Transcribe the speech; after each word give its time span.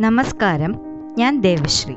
നമസ്കാരം 0.00 0.74
ഞാൻ 1.18 1.40
ദേവശ്രീ. 1.40 1.94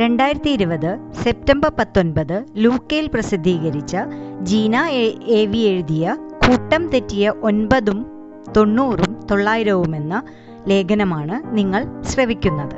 രണ്ടായിരത്തി 0.00 0.50
ഇരുപത് 0.50 1.12
സെപ്റ്റംബർ 1.12 1.72
പത്തൊൻപത് 1.78 2.44
ലൂക്കയിൽ 2.56 3.10
പ്രസിദ്ധീകരിച്ച 3.14 3.96
ജീന 4.40 4.76
എ- 4.76 5.18
എ 5.26 5.46
വി 5.46 5.58
എഴുതിയ 5.58 6.16
കൂട്ടം 6.30 6.88
തെറ്റിയ 6.88 7.32
ഒൻപതും 7.42 8.06
തൊണ്ണൂറും 8.56 9.20
തൊള്ളായിരവും 9.30 9.96
എന്ന 9.96 10.22
ലേഖനമാണ് 10.68 11.56
നിങ്ങൾ 11.56 12.02
ശ്രവിക്കുന്നത്. 12.02 12.76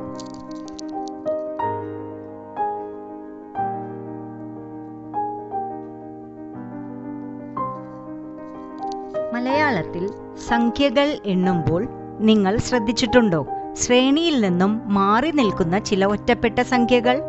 മലയാളത്തിൽ 9.34 10.06
സംഖ്യകൾ 10.48 11.18
എണ്ണുമ്പോൾ 11.26 11.88
നിങ്ങൾ 12.20 12.56
ശ്രദ്ധിച്ചിട്ടുണ്ടോ? 12.56 13.46
ശ്രേണിയിൽ 13.77 14.41
നിന്നും 14.41 14.80
മാറി 14.95 15.30
നിൽക്കുന്ന 15.30 15.78
ചില 15.78 16.05
ഒറ്റപ്പെട്ട 16.05 16.60
സംഖ്യകൾ. 16.62 17.23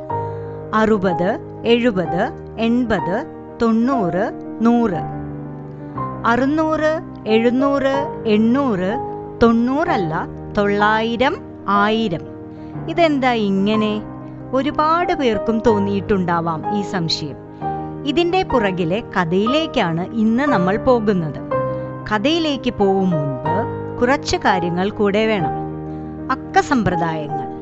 അറുപത് 0.74 1.40
എഴുപത് 1.66 2.32
എൺപത് 2.60 3.26
തൊണ്ണൂറ് 3.62 4.58
നൂറ്. 4.62 5.02
അറുന്നൂറ് 6.26 7.02
എഴുന്നൂറ് 7.28 8.24
എണ്ണൂറ് 8.28 9.00
തൊണ്ണൂറല്ല 9.44 10.28
തൊള്ളായിരം 10.58 11.38
ആയിരം. 11.68 12.22
ഇതെന്താ 12.90 13.32
ഇങ്ങനെ? 13.32 14.02
ഒരുപാട് 14.54 15.14
പേർക്കും 15.14 15.62
തോന്നിയിട്ടുണ്ടാവാം 15.68 16.78
ഈ 16.78 16.82
സംശയം. 16.82 17.36
ഇതിന്റെ 18.06 18.44
പുറകിലെ 18.44 19.04
കഥയിലേക്കാണ് 19.18 20.14
ഇന്ന് 20.14 20.44
നമ്മൾ 20.44 20.78
പോകുന്നത്. 20.78 21.40
കഥയിലേക്ക് 22.14 22.74
പോകും 22.74 23.10
മുൻപ് 23.10 23.56
കുറച്ച് 24.00 24.38
കാര്യങ്ങൾ 24.38 24.90
കൂടെ 24.90 25.26
വേണം. 25.26 25.65
അക്ക 26.32 26.60
സമ്പ്രദായങ്ങൾ 26.60 27.56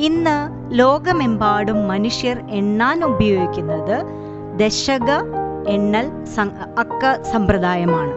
ഇന്ന് 0.00 0.36
ലോകമെമ്പാടും 0.78 1.88
മനുഷ്യർ 1.88 2.42
എണ്ണാൻ 2.50 3.04
ഉപയോഗിക്കുന്നത് 3.04 4.02
ദശക 4.58 5.10
എണ്ണൽ 5.68 6.10
അക്ക 6.78 7.22
സമ്പ്രദായമാണ് 7.22 8.12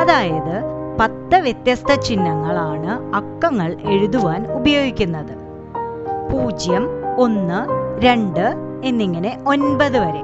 അതായത് 0.00 0.62
പത്ത് 1.00 1.36
വ്യത്യസ്ത 1.36 1.94
ചിഹ്നങ്ങളാണ് 1.94 3.14
അക്കങ്ങൾ 3.14 3.76
എഴുതുവാൻ 3.82 4.52
ഉപയോഗിക്കുന്നത്. 4.52 5.34
പൂജ്യം 6.32 6.88
ഒന്ന് 7.18 7.60
രണ്ട് 8.04 8.54
എന്നിങ്ങനെ 8.84 9.38
ഒൻപത് 9.46 9.98
വരെ. 9.98 10.22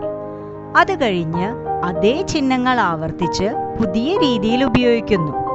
അത് 0.77 1.01
കഴിഞ്ഞ് 1.01 1.49
അതേ 1.85 2.23
ചിഹ്നങ്ങൾ 2.23 2.81
ആവർത്തിച്ച് 2.81 3.45
പുതിയ 3.81 4.19
രീതിയിൽ 4.19 4.65
ഉപയോഗിക്കുന്നു. 4.65 5.48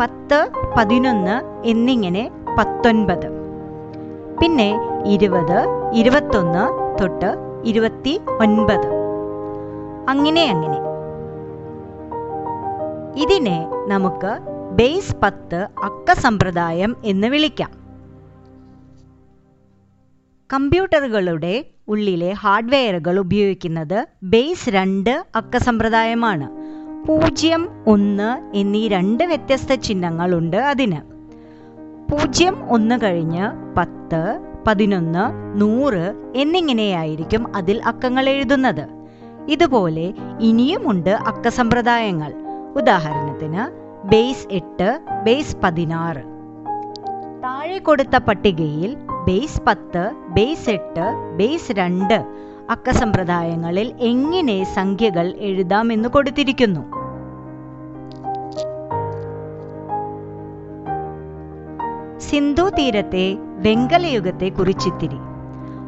പത്ത് 0.00 0.48
പതിനൊന്ന് 0.78 1.66
എന്നിങ്ങനെ 1.66 2.30
പത്തൊൻപത്. 2.58 3.26
പിന്നെ 4.42 4.74
ഇരുപത് 5.06 5.90
ഇരുപത്തൊന്ന് 5.92 6.98
തൊട്ട് 7.00 7.34
ഇരുപത്തി 7.64 8.20
ഒൻപത്. 8.40 8.86
അങ്ങനെ 10.08 10.50
അങ്ങനെ. 10.50 10.78
ഇതിനെ 13.16 13.66
നമുക്ക് 13.86 14.38
ബേസ് 14.72 15.16
പത്ത് 15.22 15.68
അക്ക 15.84 16.12
സമ്പ്രദായം 16.12 16.96
എന്ന് 17.04 17.26
വിളിക്കാം. 17.26 17.70
കമ്പ്യൂട്ടറുകളുടെ 20.52 21.64
ഉള്ളിലെ 21.88 22.32
ഹാർഡ്വെയറുകൾ 22.32 23.18
ഉപയോഗിക്കുന്നത് 23.18 24.06
ബേസ് 24.22 24.68
രണ്ട് 24.68 25.26
അക്ക 25.34 25.56
സമ്പ്രദായമാണ്. 25.56 26.61
പൂജ്യം 27.06 27.68
ഒന്ന് 27.86 28.56
എന്നീ 28.56 28.88
രണ്ട് 28.88 29.24
വ്യത്യസ്ത 29.24 29.74
ചിഹ്നങ്ങളുണ്ട് 29.74 30.56
അതിന്. 30.56 30.96
പൂജ്യം 32.10 32.70
ഒന്ന് 32.70 32.98
കഴിഞ്ഞ് 33.02 33.74
പത്ത് 33.76 34.40
പതിനൊന്ന് 34.66 35.24
നൂറ് 35.60 36.32
എന്നിങ്ങനെയായിരിക്കും 36.36 37.56
അതിൽ 37.56 37.82
അക്കങ്ങൾ 37.82 38.28
എഴുതുന്നത്. 38.28 38.88
ഇതുപോലെ 39.48 40.14
ഇനിയുമുണ്ട് 40.40 41.10
അക്ക 41.10 41.48
സമ്പ്രദായങ്ങൾ 41.48 42.32
ഉദാഹരണത്തിന് 42.76 43.62
ബേസ് 44.06 44.46
എട്ട് 44.50 45.00
ബേസ് 45.24 45.56
പതിനാറ്. 45.64 46.22
താഴെ 47.42 47.78
കൊടുത്ത 47.78 48.16
പട്ടികയിൽ 48.16 48.96
ബേസ് 49.26 49.62
പത്ത് 49.62 50.10
ബേസ് 50.28 50.70
എട്ട് 50.70 51.36
ബേസ് 51.36 51.72
രണ്ട് 51.72 52.24
അക്ക 52.72 52.90
സമ്പ്രദായങ്ങളിൽ 52.90 53.92
എങ്ങനെ 54.00 54.64
സംഖ്യകൾ 54.74 55.34
എഴുതാമെന്ന് 55.38 56.08
കൊടുത്തിരിക്കുന്നു. 56.08 56.82
സിന്ധു 62.18 62.68
തീരത്തെ 62.68 63.36
വെങ്കലയുഗത്തെ 63.38 64.48
കുറിച്ചിത്തിരി. 64.48 65.18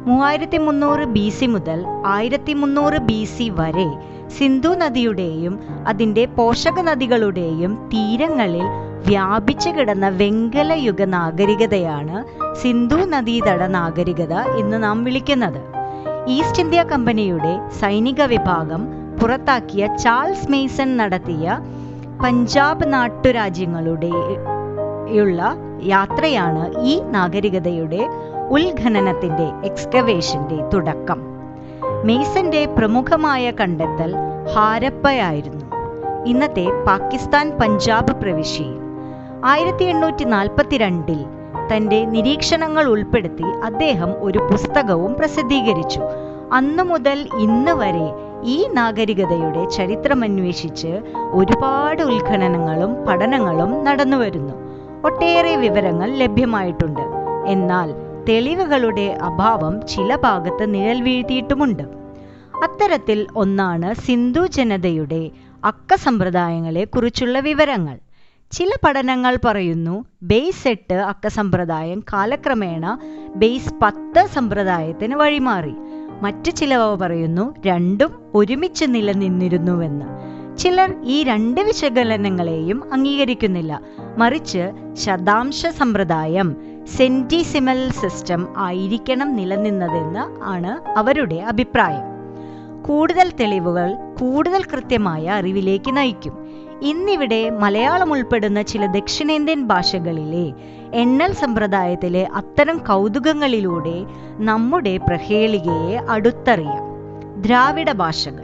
മൂവായിരത്തി 0.07 0.57
മുന്നൂറ് 0.57 1.05
ബി 1.05 1.29
സി 1.29 1.45
മുതൽ 1.45 1.85
ആയിരത്തി 2.05 2.53
മുന്നൂറ് 2.53 2.97
ബി 2.97 3.23
സി 3.23 3.49
വരെ 3.49 3.87
സിന്ധു 4.37 4.69
നദിയുടെയും 4.69 5.59
അതിന്റെ 5.87 6.25
പോഷക 6.25 6.79
നദികളുടെയും 6.81 7.89
തീരങ്ങളിൽ 7.93 8.65
വ്യാപിച്ചു 9.07 9.69
കിടന്ന 9.69 10.09
വെങ്കലയുഗ 10.09 11.03
നാഗരികതയാണ് 11.03 12.17
സിന്ധു 12.61 12.95
നദീതട 12.95 13.63
നാഗരികത 13.63 14.33
എന്ന് 14.33 14.83
നാം 14.83 15.03
വിളിക്കുന്നത്. 15.03 15.74
ഈസ്റ്റ് 16.27 16.61
ഇന്ത്യ 16.61 16.83
കമ്പനിയുടെ 16.83 17.69
സൈനിക 17.79 18.21
വിഭാഗം 18.23 18.87
പുറത്താക്കിയ 19.19 19.87
ചാൾസ് 19.87 20.51
മെയ്സൺ 20.51 20.97
നടത്തിയ 20.97 21.57
പഞ്ചാബ് 22.23 22.93
നാട്ടുരാജ്യങ്ങളുടെ 22.93 24.11
ഉള്ള 25.19 25.57
യാത്രയാണ് 25.83 26.81
ഈ 26.83 27.01
നാഗരികതയുടെ 27.05 28.01
ഉത്ഖനനത്തിന്റെ 28.49 29.67
എക്സ്കവേഷന്റെ 29.67 30.69
തുടക്കം. 30.73 31.19
മെയ്സന്റെ 32.05 32.65
പ്രമുഖമായ 32.65 33.51
കണ്ടെത്തൽ 33.51 34.15
ഹാരപ്പയായിരുന്നു. 34.55 35.65
ഇന്നത്തെ 36.25 36.65
പാകിസ്ഥാൻ 36.87 37.51
പഞ്ചാബ് 37.61 38.13
പ്രവിശ്യയിൽ 38.21 38.79
ആയിരത്തി 39.43 39.83
എണ്ണൂറ്റി 39.83 40.23
നാൽപ്പത്തിരണ്ടിൽ 40.23 41.34
തന്റെ 41.71 42.05
നിരീക്ഷണങ്ങൾ 42.05 42.85
ഉൾപ്പെടുത്തി 42.85 43.43
അദ്ദേഹം 43.43 44.13
ഒരു 44.19 44.39
പുസ്തകവും 44.39 45.15
പ്രസിദ്ധീകരിച്ചു. 45.15 46.01
അന്നു 46.53 46.83
മുതൽ 46.83 47.27
ഇന്ന് 47.39 47.71
വരെ 47.71 48.07
ഈ 48.43 48.67
നാഗരികതയുടെ 48.73 49.69
ചരിത്രമന്വേഷിച്ച് 49.69 51.01
ഒരുപാട് 51.31 52.03
ഉത്ഖനനങ്ങളും 52.03 53.05
പഠനങ്ങളും 53.05 53.83
നടന്നുവരുന്നു 53.85 54.53
ഒട്ടേറെ 55.05 55.55
വിവരങ്ങൾ 55.55 56.11
ലഭ്യമായിട്ടുണ്ട്. 56.11 57.01
എന്നാൽ 57.47 57.95
തെളിവുകളുടെ 58.29 59.17
അഭാവം 59.21 59.87
ചില 59.87 60.15
ഭാഗത്ത് 60.15 60.73
നിഴൽ 60.73 61.01
വീഴ്ത്തിയിട്ടുമുണ്ട് 61.01 61.83
അത്തരത്തിൽ 62.63 63.27
ഒന്നാണ് 63.35 63.95
സിന്ധു 63.95 64.47
ജനതയുടെ 64.47 65.31
അക്ക 65.63 65.95
സമ്പ്രദായങ്ങളെ 65.95 66.83
കുറിച്ചുള്ള 66.83 67.39
വിവരങ്ങൾ. 67.39 67.97
ചില 68.51 68.69
പഠനങ്ങൾ 68.85 69.37
പറയുന്നു 69.45 70.05
ബേസ് 70.23 70.67
എട്ട് 70.67 70.93
അക്ക 70.93 71.27
സമ്പ്രദായം 71.27 72.03
കാലക്രമേണ 72.13 72.99
ബേസ് 73.35 73.73
പത്ത് 73.81 74.27
സമ്പ്രദായത്തിന് 74.27 75.15
വഴിമാറി. 75.15 75.73
മറ്റു 76.21 76.51
ചിലവ 76.51 76.95
പറയുന്നു 76.95 77.53
രണ്ടും 77.65 78.31
ഒരുമിച്ച് 78.33 78.85
നിലനിന്നിരുന്നുവെന്ന്. 78.87 80.05
ചിലർ 80.57 80.95
ഈ 81.03 81.23
രണ്ട് 81.23 81.61
വിശകലനങ്ങളെയും 81.61 82.93
അംഗീകരിക്കുന്നില്ല. 82.93 83.81
മറിച്ച് 84.17 84.71
ശതാംശ 84.93 85.65
സമ്പ്രദായം 85.65 86.55
സെന്റിസിമൽ 86.97 87.91
സിസ്റ്റം 87.91 88.53
ആയിരിക്കണം 88.57 89.35
നിലനിന്നതെന്ന് 89.35 90.43
ആണ് 90.43 90.89
അവരുടെ 90.97 91.35
അഭിപ്രായം. 91.35 92.05
കൂടുതൽ 92.83 93.31
തെളിവുകൾ 93.39 93.93
കൂടുതൽ 94.19 94.63
കൃത്യമായ 94.63 95.29
അറിവിലേക്ക് 95.29 95.97
നയിക്കും. 95.97 96.44
ഇന്നിവിടെ 96.81 97.49
മലയാളം 97.49 98.11
ഉൾപ്പെടുന്ന 98.11 98.61
ചില 98.61 98.85
ദക്ഷിണേന്ത്യൻ 98.85 99.67
ഭാഷകളിലെ 99.67 100.53
എണ്ണൽ 100.93 101.33
സമ്പ്രദായത്തിലെ 101.33 102.27
അത്തരം 102.35 102.77
കൗതുകങ്ങളിലൂടെ 102.77 104.05
നമ്മുടെ 104.37 104.97
പ്രഹേളികയെ 104.97 105.97
അടുത്തറിയാം. 106.09 106.83
ദ്രാവിഡ 107.41 107.91
ഭാഷകൾ. 107.91 108.43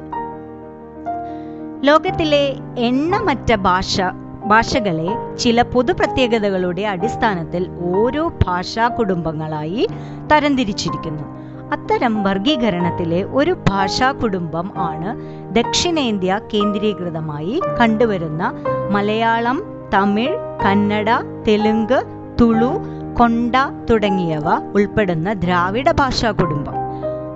ലോകത്തിലെ 1.83 2.55
എണ്ണമറ്റ 2.77 3.55
ഭാഷ 3.55 4.01
ഭാഷകളെ 4.45 5.37
ചില 5.37 5.61
പൊതു 5.61 5.93
പ്രത്യേകതകളുടെ 5.93 6.81
അടിസ്ഥാനത്തിൽ 6.81 7.69
ഓരോ 7.95 8.27
ഭാഷാ 8.27 8.87
കുടുംബങ്ങളായി 8.87 9.87
തരംതിരിച്ചിരിക്കുന്നു. 10.31 11.40
അത്തരം 11.73 12.23
വർഗീകരണത്തിലെ 12.23 13.23
ഒരു 13.23 13.51
ഭാഷാ 13.69 14.11
കുടുംബം 14.11 14.71
ആണ് 14.77 15.09
ദക്ഷിണേന്ത്യ 15.55 16.39
കേന്ദ്രീകൃതമായി 16.53 17.61
കണ്ടുവരുന്ന 17.79 18.43
മലയാളം 18.89 19.63
തമിഴ് 19.93 20.35
കന്നഡ 20.65 21.09
തെലുങ്ക് 21.47 21.99
തുളു 22.41 22.71
കൊണ്ട 23.19 23.55
തുടങ്ങിയവ 23.89 24.47
ഉൾപ്പെടുന്ന 24.75 25.33
ദ്രാവിഡ 25.33 25.91
ഭാഷാ 25.91 26.31
കുടുംബം. 26.31 26.77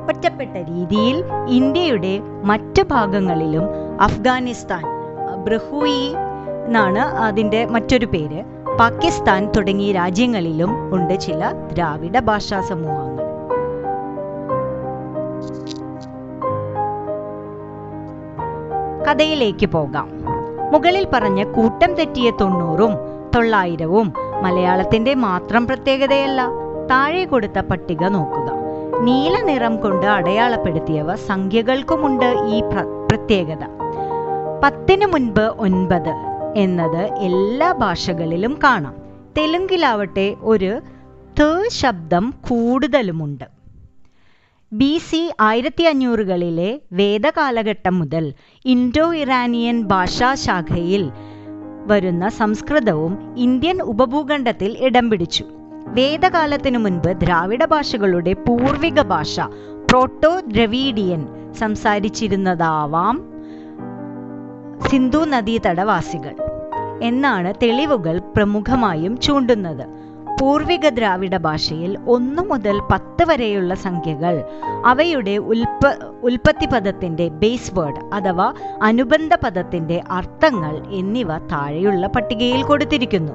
ഒറ്റപ്പെട്ട 0.07 0.55
രീതിയിൽ 0.57 1.17
ഇന്ത്യയുടെ 1.49 2.19
മറ്റ് 2.43 2.81
ഭാഗങ്ങളിലും 2.81 3.65
അഫ്ഗാനിസ്ഥാൻ 4.01 4.85
ബ്രഹൂയി 5.45 6.05
എന്നാണ് 6.65 6.99
അതിന്റെ 6.99 7.65
മറ്റൊരു 7.65 8.05
പേര്. 8.05 8.39
പാകിസ്ഥാൻ 8.79 9.51
തുടങ്ങിയ 9.55 9.91
രാജ്യങ്ങളിലും 9.91 10.71
ഉണ്ട് 10.95 11.19
ചില 11.19 11.51
ദ്രാവിഡ 11.73 12.19
ഭാഷാ 12.19 12.61
സമൂഹങ്ങൾ. 12.61 13.24
കഥയിലേക്ക് 19.09 19.65
പോകാം. 19.65 20.09
മുകളിൽ 20.71 21.07
പറഞ്ഞ 21.13 21.43
കൂട്ടം 21.43 21.93
തെറ്റിയ 21.93 22.31
തൊണ്ണൂറും 22.31 22.91
തൊള്ളായിരവും 23.35 24.13
മലയാളത്തിന്റെ 24.43 25.13
മാത്രം 25.13 25.67
പ്രത്യേകതയല്ല 25.67 26.47
താഴെ 26.91 27.25
കൊടുത്ത 27.25 27.59
പട്ടിക 27.59 28.03
നോക്കുക. 28.03 28.51
നീല 28.99 29.41
നിറം 29.41 29.81
കൊണ്ട് 29.81 30.05
അടയാളപ്പെടുത്തിയവ 30.05 31.15
സംഖ്യകൾക്കുമുണ്ട് 31.15 32.25
ഈ 32.25 32.59
പ്ര- 32.59 33.09
പ്രത്യേകത. 33.11 33.65
പത്തിന് 34.63 35.05
മുൻപ് 35.05 35.53
ഒൻപത് 35.59 36.15
എന്നത് 36.55 37.13
എല്ലാ 37.13 37.71
ഭാഷകളിലും 37.71 38.59
കാണാം. 38.63 38.95
തെലുങ്കിലാവട്ടെ 39.37 40.35
ഒരു 40.41 40.79
ത 41.39 41.67
ശബ്ദം 41.67 42.33
കൂടുതലുമുണ്ട്. 42.49 43.54
ബി 44.71 44.97
സി 44.97 45.31
ആയിരത്തി 45.41 45.83
അഞ്ഞൂറുകളിലെ 45.83 46.69
വേദകാലഘട്ടം 46.93 47.99
മുതൽ 47.99 48.33
ഇൻഡോ 48.65 49.13
ഇറാനിയൻ 49.13 49.81
ഭാഷാശാഖയിൽ 49.81 51.11
വരുന്ന 51.87 52.29
സംസ്കൃതവും 52.29 53.13
ഇന്ത്യൻ 53.37 53.81
ഉപഭൂഖണ്ഡത്തിൽ 53.81 54.77
ഇടം 54.79 55.09
പിടിച്ചു. 55.09 55.43
വേദകാലത്തിനു 55.87 56.77
മുൻപ് 56.77 57.09
ദ്രാവിഡ 57.09 57.65
ഭാഷകളുടെ 57.65 58.33
പൂർവിക 58.33 59.01
ഭാഷ 59.01 59.39
പ്രോട്ടോ 59.89 60.39
ദ്രവീഡിയൻ 60.39 61.27
സംസാരിച്ചിരുന്നതാവാം 61.53 63.17
സിന്ധു 64.87 65.25
നദീതടവാസികൾ. 65.25 66.35
എന്നാണ് 67.03 67.53
തെളിവുകൾ 67.63 68.17
പ്രമുഖമായും 68.35 69.17
ചൂണ്ടുന്നത്. 69.17 70.04
പൂർവിക 70.41 70.89
ദ്രാവിഡ 70.89 71.37
ഭാഷയിൽ 71.37 71.97
ഒന്നു 72.07 72.41
മുതൽ 72.41 72.81
പത്ത് 72.91 73.25
വരെയുള്ള 73.29 73.75
സംഖ്യകൾ. 73.75 74.43
അവയുടെ 74.85 75.37
ഉൽപ 75.37 75.93
ഉൽപ്പത്തി 76.23 76.65
പദത്തിന്റെ 76.65 77.27
ബേസ് 77.27 77.79
വേർഡ് 77.79 78.15
അഥവാ 78.15 78.53
അനുബന്ധ 78.83 79.35
പദത്തിന്റെ 79.43 80.01
അർത്ഥങ്ങൾ 80.11 80.83
എന്നിവ 80.89 81.37
താഴെയുള്ള 81.37 82.07
പട്ടികയിൽ 82.07 82.63
കൊടുത്തിരിക്കുന്നു. 82.63 83.33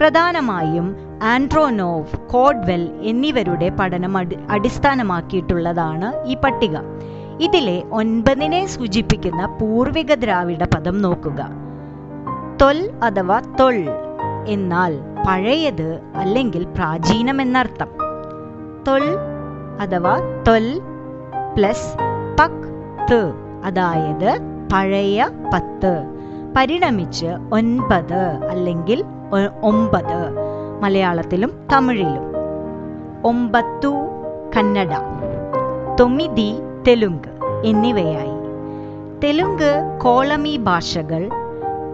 പ്രധാനമായും 0.00 0.96
ആൻഡ്രോനോവ് 1.22 2.28
കോഡ്വെൽ 2.28 3.00
എന്നിവരുടെ 3.02 3.68
പഠനം 3.68 4.16
അടി 4.16 4.38
അടിസ്ഥാനമാക്കിയിട്ടുള്ളതാണ് 4.50 6.26
ഈ 6.26 6.36
പട്ടിക. 6.36 6.76
ഇതിലെ 7.40 7.82
ഒൻപതിനെ 7.92 8.66
സൂചിപ്പിക്കുന്ന 8.66 9.46
പൂർവിക 9.46 10.14
ദ്രാവിഡ 10.14 10.64
പദം 10.64 11.02
നോക്കുക. 11.02 11.48
തൊൽ 12.62 12.90
അഥവാ 13.02 13.40
തൊൾ. 13.60 14.05
എന്നാൽ 14.46 14.98
പഴയത് 15.28 16.00
അല്ലെങ്കിൽ 16.14 16.64
പ്രാചീനം 16.64 17.42
എന്നർത്ഥം. 17.42 17.88
തൊൽ 18.88 19.02
അഥവാ 19.80 20.18
തൊൽ 20.48 20.80
പ്ലസ് 21.56 21.96
പക് 22.40 22.66
ത് 23.12 23.32
അതായത് 23.64 24.38
പഴയ 24.72 25.28
പത്ത്. 25.54 26.04
പരിണമിച്ച് 26.56 27.26
ഒൻപത് 27.26 28.22
അല്ലെങ്കിൽ 28.50 29.04
ഒമ്പത് 29.62 30.18
മലയാളത്തിലും 30.82 31.52
തമിഴിലും. 31.72 32.26
ഒമ്പത്തു 33.24 33.92
കന്നഡ 34.56 34.90
തൊമിതി 36.00 36.54
തെലുങ്ക് 36.88 37.28
എന്നിവയായി. 37.64 38.36
തെലുങ്ക് 39.24 40.00
കോളമി 40.02 40.56
ഭാഷകൾ 40.56 41.30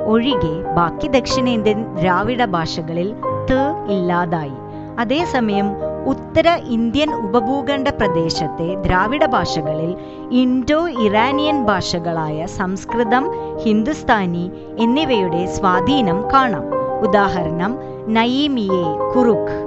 ഒഴികെ 0.07 0.75
ബാക്കി 0.77 1.09
ദക്ഷിണേന്ത്യൻ 1.09 1.97
ദ്രാവിഡ 1.97 2.45
ഭാഷകളിൽ 2.45 3.15
ത് 3.51 3.91
ഇല്ലാതായി. 3.91 4.53
അതേസമയം 4.99 5.67
ഉത്തര 6.07 6.49
ഇന്ത്യൻ 6.49 7.15
ഉപഭൂഖണ്ഡ 7.15 7.89
പ്രദേശത്തെ 7.89 8.75
ദ്രാവിഡ 8.75 9.27
ഭാഷകളിൽ 9.27 9.97
ഇൻഡോ 10.31 10.89
ഇറാനിയൻ 10.89 11.65
ഭാഷകളായ 11.65 12.47
സംസ്കൃതം 12.47 13.31
ഹിന്ദുസ്ഥാനി 13.59 14.51
എന്നിവയുടെ 14.79 15.47
സ്വാധീനം 15.47 16.31
കാണാം. 16.33 16.65
ഉദാഹരണം 17.03 17.79
നയിമിയെ 18.09 19.13
കുറുഖ് 19.15 19.59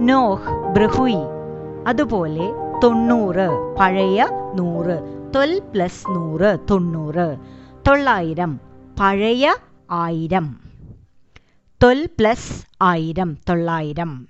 നോഹ് 0.00 0.74
ബ്രഹുയി 0.74 1.22
അതുപോലെ 1.86 2.52
തൊണ്ണൂറ് 2.84 3.76
പഴയ 3.80 4.28
നൂറ് 4.54 4.96
തൊൽ 5.36 5.62
പ്ലസ് 5.74 6.10
നൂറ് 6.10 6.58
തൊണ്ണൂറ് 6.70 7.36
തൊള്ളായിരം 7.88 8.60
പഴയ 9.00 9.54
ആയിരം. 9.90 10.60
തൊൽ 11.82 12.06
പ്ലസ് 12.06 12.66
ആയിരം 12.82 13.38
തൊള്ളായിരം. 13.48 14.26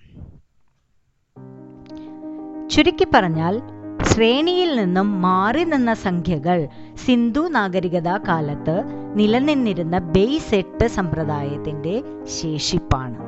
ചുരുക്കി 2.70 3.06
പറഞ്ഞാൽ 3.14 3.62
ശ്രേണിയിൽ 4.02 4.76
നിന്നും 4.76 5.22
മാറി 5.22 5.64
നിന്ന 5.64 5.94
സംഖ്യകൾ 5.94 6.68
സിന്ധു 7.06 7.48
നാഗരികത 7.48 8.08
കാലത്ത് 8.08 8.82
നിലനിന്നിരുന്ന 9.14 9.98
ബേസ് 9.98 10.54
എട്ട് 10.54 10.88
സമ്പ്രദായത്തിന്റെ 10.88 12.02
ശേഷിപ്പാണ്. 12.24 13.27